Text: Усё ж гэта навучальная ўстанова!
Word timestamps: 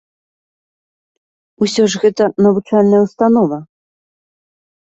Усё 1.65 1.83
ж 1.95 2.01
гэта 2.05 2.23
навучальная 2.47 3.01
ўстанова! 3.05 3.57